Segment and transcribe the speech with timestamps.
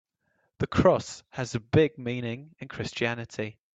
[0.57, 3.59] The cross has a big meaning in Christianity.